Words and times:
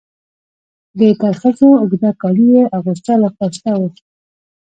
د 0.99 1.01
ترخزو 1.21 1.69
اوږده 1.81 2.11
کالي 2.21 2.47
یې 2.55 2.63
اغوستل 2.77 3.19
او 3.25 3.31
ښایسته 3.37 3.71
وو. 3.79 3.87